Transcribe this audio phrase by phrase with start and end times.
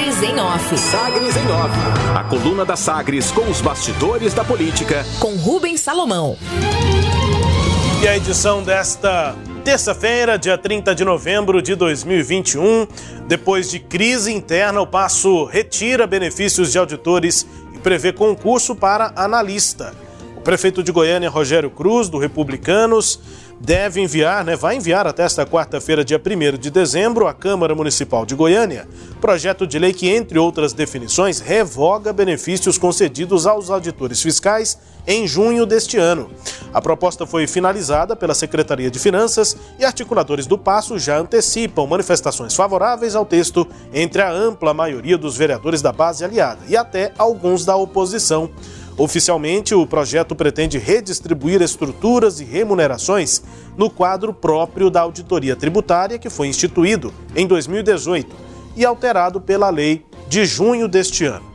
[0.00, 0.78] Sagres em Off.
[0.78, 1.74] Sagres em Off.
[2.16, 5.04] A coluna da Sagres com os bastidores da política.
[5.18, 6.38] Com Rubens Salomão.
[8.02, 12.88] E a edição desta terça-feira, dia 30 de novembro de 2021.
[13.28, 19.94] Depois de crise interna, o Passo retira benefícios de auditores e prevê concurso para analista.
[20.34, 23.20] O prefeito de Goiânia, Rogério Cruz, do Republicanos,
[23.60, 28.24] deve enviar, né, vai enviar até esta quarta-feira, dia 1 de dezembro, à Câmara Municipal
[28.24, 28.88] de Goiânia,
[29.20, 35.66] projeto de lei que, entre outras definições, revoga benefícios concedidos aos auditores fiscais em junho
[35.66, 36.30] deste ano.
[36.72, 42.54] A proposta foi finalizada pela Secretaria de Finanças e articuladores do Passo já antecipam manifestações
[42.54, 47.64] favoráveis ao texto entre a ampla maioria dos vereadores da base aliada e até alguns
[47.64, 48.50] da oposição.
[49.00, 53.42] Oficialmente, o projeto pretende redistribuir estruturas e remunerações
[53.74, 58.36] no quadro próprio da auditoria tributária que foi instituído em 2018
[58.76, 61.46] e alterado pela lei de junho deste ano.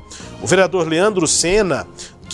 [0.41, 1.85] O vereador Leandro Sena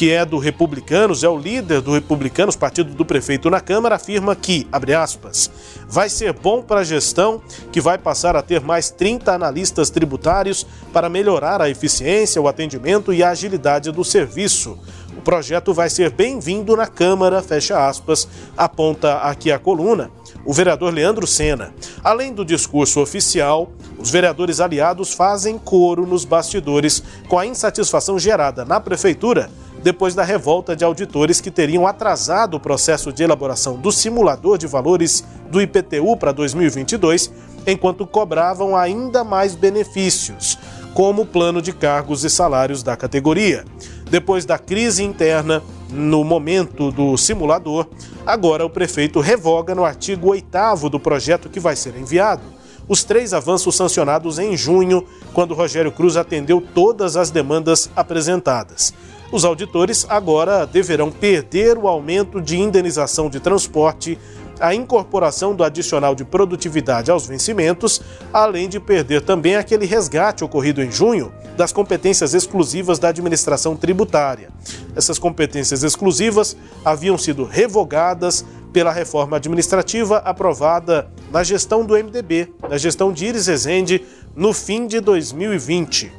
[0.02, 4.36] que é do Republicanos, é o líder do Republicanos, partido do prefeito na Câmara, afirma
[4.36, 5.52] que, abre aspas,
[5.88, 10.66] vai ser bom para a gestão, que vai passar a ter mais 30 analistas tributários
[10.92, 14.80] para melhorar a eficiência, o atendimento e a agilidade do serviço.
[15.22, 18.28] O projeto vai ser bem-vindo na Câmara, fecha aspas,
[18.58, 20.10] aponta aqui a coluna
[20.44, 21.72] o vereador Leandro Sena.
[22.04, 28.66] Além do discurso oficial, os vereadores aliados fazem coro nos bastidores com a insatisfação gerada
[28.66, 29.52] na prefeitura
[29.84, 34.66] depois da revolta de auditores que teriam atrasado o processo de elaboração do simulador de
[34.66, 37.32] valores do IPTU para 2022,
[37.68, 40.58] enquanto cobravam ainda mais benefícios,
[40.94, 43.66] como o plano de cargos e salários da categoria.
[44.12, 47.88] Depois da crise interna, no momento do simulador,
[48.26, 52.44] agora o prefeito revoga no artigo 8 do projeto que vai ser enviado
[52.90, 58.94] os três avanços sancionados em junho, quando Rogério Cruz atendeu todas as demandas apresentadas.
[59.32, 64.20] Os auditores agora deverão perder o aumento de indenização de transporte,
[64.60, 68.02] a incorporação do adicional de produtividade aos vencimentos,
[68.34, 71.32] além de perder também aquele resgate ocorrido em junho
[71.62, 74.50] das competências exclusivas da administração tributária.
[74.96, 82.80] Essas competências exclusivas haviam sido revogadas pela reforma administrativa aprovada na gestão do MDB, na
[82.80, 84.04] gestão de Iris Rezende,
[84.36, 86.12] no fim de 2020.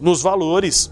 [0.00, 0.90] Nos valores,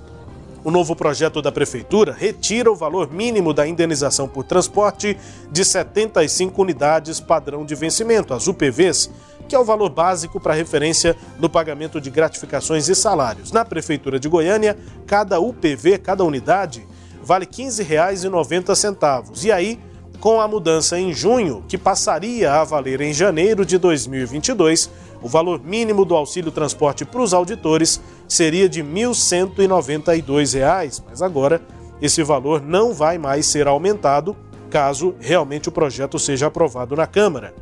[0.62, 5.18] o novo projeto da Prefeitura retira o valor mínimo da indenização por transporte
[5.50, 9.10] de 75 unidades padrão de vencimento, as UPVs,
[9.52, 13.52] que é o valor básico para referência no pagamento de gratificações e salários.
[13.52, 16.88] Na Prefeitura de Goiânia, cada UPV, cada unidade,
[17.22, 19.44] vale R$ 15,90.
[19.44, 19.78] E aí,
[20.20, 24.88] com a mudança em junho, que passaria a valer em janeiro de 2022,
[25.20, 31.60] o valor mínimo do auxílio transporte para os auditores seria de R$ 1.192, mas agora
[32.00, 34.34] esse valor não vai mais ser aumentado
[34.70, 37.52] caso realmente o projeto seja aprovado na Câmara.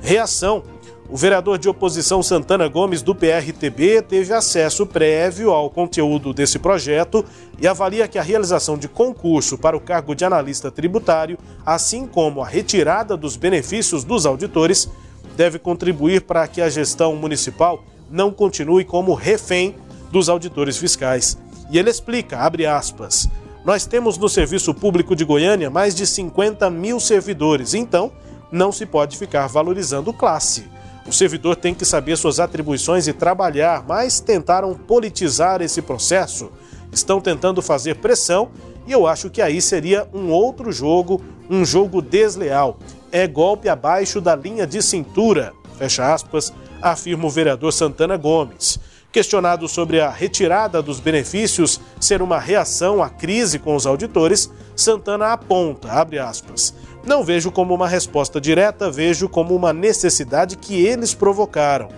[0.00, 0.62] Reação
[1.10, 7.24] o vereador de oposição Santana Gomes, do PRTB, teve acesso prévio ao conteúdo desse projeto
[7.58, 12.42] e avalia que a realização de concurso para o cargo de analista tributário, assim como
[12.42, 14.86] a retirada dos benefícios dos auditores,
[15.34, 19.76] deve contribuir para que a gestão municipal não continue como refém
[20.12, 21.38] dos auditores fiscais.
[21.70, 23.30] E ele explica, abre aspas,
[23.64, 28.12] nós temos no Serviço Público de Goiânia mais de 50 mil servidores, então
[28.52, 30.66] não se pode ficar valorizando classe.
[31.08, 36.52] O servidor tem que saber suas atribuições e trabalhar, mas tentaram politizar esse processo.
[36.92, 38.50] Estão tentando fazer pressão
[38.86, 42.78] e eu acho que aí seria um outro jogo, um jogo desleal.
[43.10, 46.52] É golpe abaixo da linha de cintura, fecha aspas,
[46.82, 48.78] afirma o vereador Santana Gomes.
[49.10, 55.32] Questionado sobre a retirada dos benefícios ser uma reação à crise com os auditores, Santana
[55.32, 55.88] aponta,
[56.22, 56.74] aspas,
[57.06, 61.88] não vejo como uma resposta direta, vejo como uma necessidade que eles provocaram.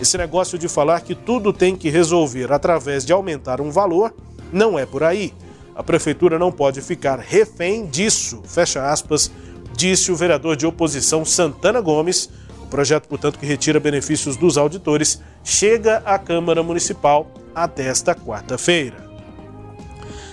[0.00, 4.14] Esse negócio de falar que tudo tem que resolver através de aumentar um valor
[4.52, 5.34] não é por aí.
[5.74, 9.30] A prefeitura não pode ficar refém disso, fecha aspas,
[9.74, 12.30] disse o vereador de oposição Santana Gomes.
[12.70, 19.10] Projeto, portanto, que retira benefícios dos auditores, chega à Câmara Municipal até esta quarta-feira.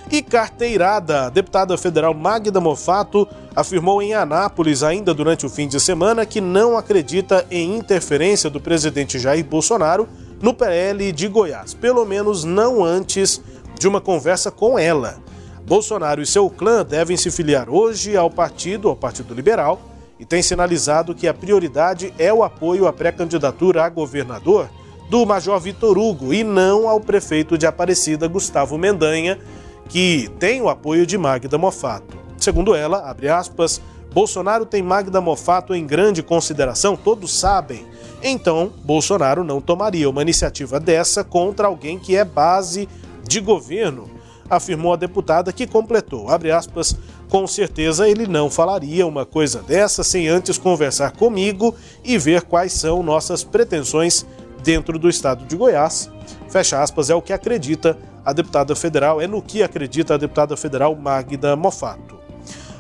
[0.10, 1.26] E carteirada.
[1.26, 6.40] A deputada federal Magda Mofato afirmou em Anápolis, ainda durante o fim de semana, que
[6.40, 10.08] não acredita em interferência do presidente Jair Bolsonaro
[10.42, 13.42] no PL de Goiás, pelo menos não antes
[13.78, 15.18] de uma conversa com ela.
[15.66, 19.82] Bolsonaro e seu clã devem se filiar hoje ao partido, ao Partido Liberal,
[20.20, 24.70] e tem sinalizado que a prioridade é o apoio à pré-candidatura a governador
[25.10, 29.40] do Major Vitor Hugo e não ao prefeito de Aparecida, Gustavo Mendanha,
[29.88, 32.18] que tem o apoio de Magda Mofato.
[32.38, 33.82] Segundo ela, abre aspas,
[34.14, 37.86] Bolsonaro tem Magda Mofato em grande consideração, todos sabem.
[38.22, 42.90] Então, Bolsonaro não tomaria uma iniciativa dessa contra alguém que é base
[43.28, 44.10] de governo,
[44.50, 46.98] afirmou a deputada que completou, abre aspas,
[47.30, 52.74] com certeza ele não falaria uma coisa dessa sem antes conversar comigo e ver quais
[52.74, 54.26] são nossas pretensões
[54.64, 56.10] dentro do estado de Goiás.
[56.50, 60.58] Fecha aspas, é o que acredita a deputada federal, é no que acredita a deputada
[60.58, 62.17] federal Magda Mofato.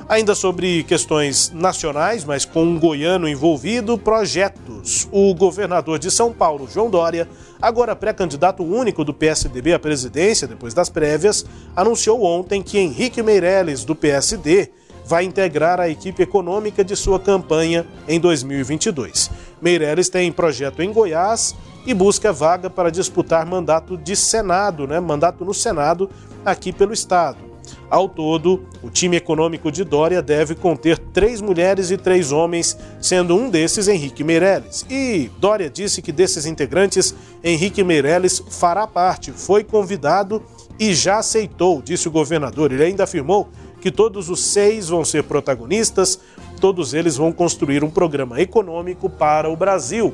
[0.09, 5.05] Ainda sobre questões nacionais, mas com um goiano envolvido, projetos.
[5.11, 7.27] O governador de São Paulo, João Dória,
[7.61, 11.45] agora pré-candidato único do PSDB à presidência depois das prévias,
[11.75, 14.71] anunciou ontem que Henrique Meirelles, do PSD,
[15.05, 19.29] vai integrar a equipe econômica de sua campanha em 2022.
[19.61, 21.53] Meirelles tem projeto em Goiás
[21.85, 25.01] e busca vaga para disputar mandato de Senado, né?
[25.01, 26.09] Mandato no Senado
[26.45, 27.46] aqui pelo estado.
[27.89, 33.35] Ao todo, o time econômico de Dória deve conter três mulheres e três homens, sendo
[33.35, 34.85] um desses Henrique Meirelles.
[34.89, 40.43] E Dória disse que desses integrantes, Henrique Meirelles fará parte, foi convidado
[40.79, 42.71] e já aceitou, disse o governador.
[42.71, 43.49] Ele ainda afirmou
[43.79, 46.19] que todos os seis vão ser protagonistas,
[46.59, 50.13] todos eles vão construir um programa econômico para o Brasil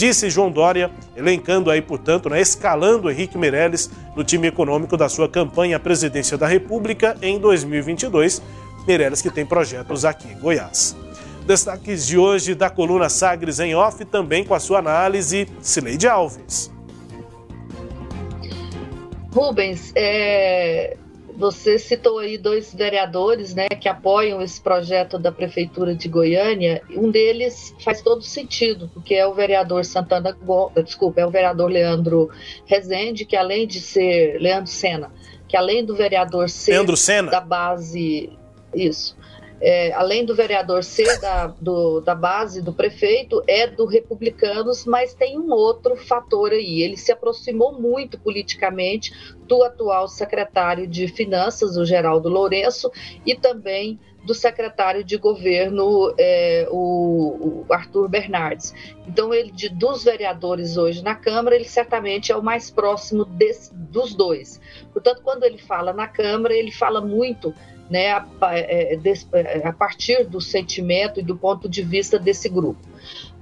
[0.00, 5.28] disse João Dória, elencando aí, portanto, né, escalando Henrique Meirelles no time econômico da sua
[5.28, 8.40] campanha à presidência da República em 2022.
[8.88, 10.96] Meirelles que tem projetos aqui em Goiás.
[11.46, 16.72] Destaques de hoje da coluna Sagres em Off, também com a sua análise, Cileide Alves.
[19.34, 20.96] Rubens, é,
[21.40, 26.82] você citou aí dois vereadores, né, que apoiam esse projeto da prefeitura de Goiânia.
[26.90, 30.36] Um deles faz todo sentido, porque é o vereador Santana,
[30.84, 32.28] desculpa, é o vereador Leandro
[32.66, 35.10] Rezende, que além de ser Leandro Sena,
[35.48, 37.30] que além do vereador ser Leandro Sena.
[37.30, 38.30] da base
[38.74, 39.16] isso,
[39.60, 45.12] é, além do vereador ser da, do, da base do prefeito, é do Republicanos, mas
[45.12, 46.82] tem um outro fator aí.
[46.82, 49.12] Ele se aproximou muito politicamente
[49.46, 52.90] do atual secretário de Finanças, o Geraldo Lourenço,
[53.26, 58.74] e também do secretário de governo, é, o, o, Arthur Bernardes.
[59.06, 63.74] Então, ele de, dos vereadores hoje na Câmara, ele certamente é o mais próximo desse,
[63.74, 64.60] dos dois.
[64.92, 67.54] Portanto, quando ele fala na Câmara, ele fala muito
[67.90, 72.80] né, a, é, é, a, partir do sentimento e do ponto de vista desse grupo.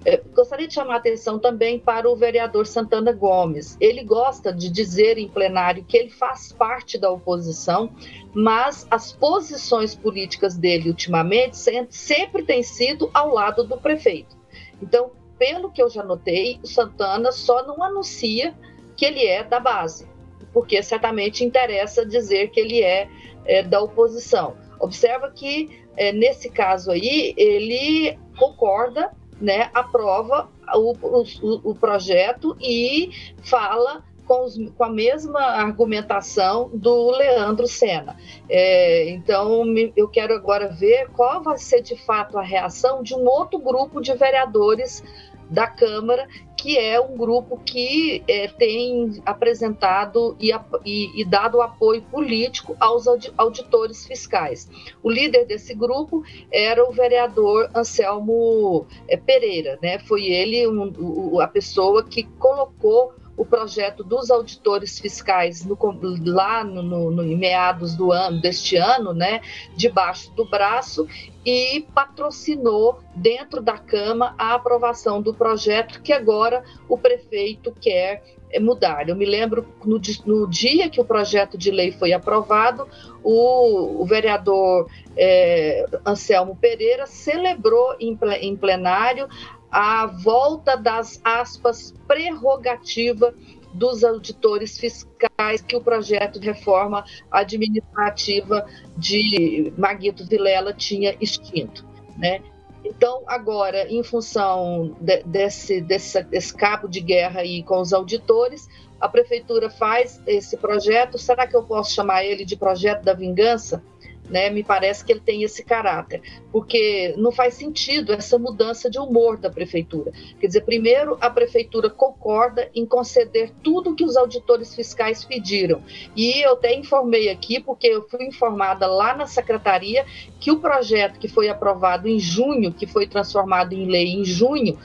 [0.05, 3.77] É, gostaria de chamar a atenção também para o vereador Santana Gomes.
[3.79, 7.91] Ele gosta de dizer em plenário que ele faz parte da oposição,
[8.33, 11.59] mas as posições políticas dele ultimamente
[11.91, 14.35] sempre têm sido ao lado do prefeito.
[14.81, 18.55] Então, pelo que eu já notei, o Santana só não anuncia
[18.97, 20.08] que ele é da base,
[20.53, 23.09] porque certamente interessa dizer que ele é
[23.49, 24.55] é, da oposição.
[24.79, 33.11] Observa que, é, nesse caso aí, ele concorda, né, aprova o, o, o projeto e
[33.43, 38.17] fala com, os, com, a mesma argumentação do Leandro Senna.
[38.49, 43.15] É, então, me, eu quero agora ver qual vai ser de fato a reação de
[43.15, 45.03] um outro grupo de vereadores
[45.51, 46.27] da Câmara
[46.59, 50.51] que é um grupo que é, tem apresentado e,
[50.85, 53.07] e, e, dado apoio político aos
[53.37, 54.69] auditores fiscais.
[55.01, 60.01] O líder desse grupo era o vereador Anselmo é, Pereira, né?
[60.01, 65.79] Foi ele um, a pessoa que colocou o projeto dos auditores fiscais no,
[66.27, 69.41] lá no, no, em meados do ano deste ano, né,
[69.77, 71.07] debaixo do braço
[71.47, 78.59] e patrocinou dentro da Câmara a aprovação do projeto que agora o prefeito quer eh,
[78.59, 79.09] mudar.
[79.09, 82.89] Eu me lembro no, no dia que o projeto de lei foi aprovado,
[83.23, 89.29] o, o vereador é, Anselmo Pereira celebrou em plenário
[89.71, 93.35] a volta das aspas prerrogativa
[93.73, 101.85] dos auditores fiscais que o projeto de reforma administrativa de Maguito Vilela tinha extinto,
[102.17, 102.43] né?
[102.85, 108.69] Então, agora, em função de, desse, desse, desse cabo de guerra aí com os auditores,
[109.01, 111.19] a prefeitura faz esse projeto.
[111.19, 113.83] Será que eu posso chamar ele de projeto da vingança?
[114.29, 114.51] Né?
[114.51, 116.21] Me parece que ele tem esse caráter,
[116.53, 120.13] porque não faz sentido essa mudança de humor da prefeitura.
[120.41, 125.83] Quer dizer, primeiro a prefeitura concorda em conceder tudo que os auditores fiscais pediram.
[126.17, 130.05] E eu até informei aqui, porque eu fui informada lá na secretaria
[130.41, 134.79] que o projeto que foi aprovado em junho, que foi transformado em lei em junho,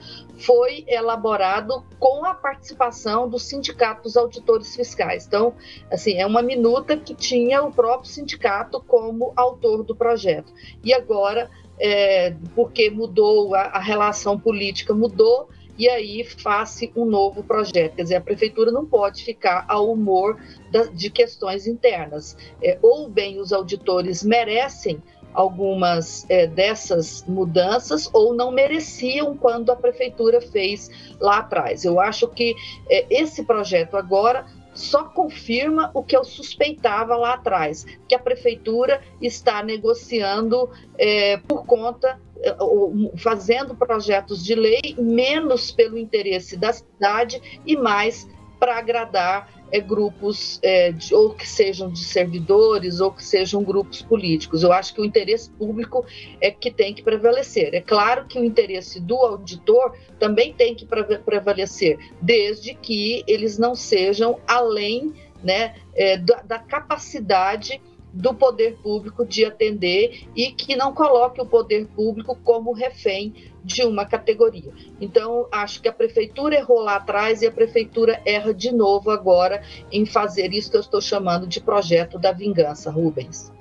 [0.45, 5.25] foi elaborado com a participação dos sindicatos auditores fiscais.
[5.25, 5.53] Então,
[5.89, 10.51] assim, é uma minuta que tinha o próprio sindicato como autor do projeto.
[10.83, 15.47] E agora, é, porque mudou a, a relação política, mudou,
[15.77, 17.95] e aí faz um novo projeto.
[17.95, 20.37] Quer dizer, a prefeitura não pode ficar ao humor
[20.71, 22.37] da, de questões internas.
[22.61, 25.01] É, ou bem os auditores merecem
[25.33, 31.83] algumas é, dessas mudanças ou não mereciam quando a prefeitura fez lá atrás.
[31.83, 32.55] Eu acho que
[32.89, 39.01] é, esse projeto agora só confirma o que eu suspeitava lá atrás, que a prefeitura
[39.21, 42.55] está negociando é, por conta, é,
[43.17, 48.27] fazendo projetos de lei menos pelo interesse da cidade e mais
[48.59, 54.03] para agradar é, grupos, é, de, ou que sejam de servidores, ou que sejam grupos
[54.03, 54.61] políticos.
[54.61, 56.05] Eu acho que o interesse público
[56.39, 57.73] é que tem que prevalecer.
[57.73, 63.73] É claro que o interesse do auditor também tem que prevalecer, desde que eles não
[63.73, 65.11] sejam além
[65.43, 67.81] né, é, da, da capacidade
[68.13, 73.83] do poder público de atender e que não coloque o poder público como refém de
[73.83, 74.71] uma categoria.
[74.99, 79.63] Então, acho que a prefeitura errou lá atrás e a prefeitura erra de novo agora
[79.91, 83.51] em fazer isso que eu estou chamando de projeto da vingança, Rubens.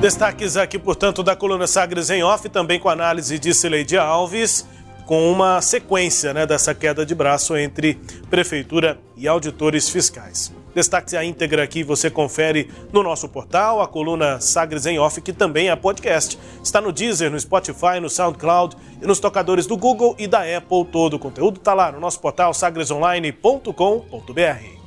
[0.00, 4.66] Destaques aqui, portanto, da coluna Sagres em off, também com análise de Cileide Alves,
[5.06, 10.52] com uma sequência né, dessa queda de braço entre prefeitura e auditores fiscais.
[10.74, 15.32] Destaque a íntegra aqui, você confere no nosso portal, a coluna Sagres em Off, que
[15.32, 16.38] também é podcast.
[16.62, 20.84] Está no Deezer, no Spotify, no SoundCloud e nos tocadores do Google e da Apple.
[20.90, 24.82] Todo o conteúdo está lá no nosso portal sagresonline.com.br.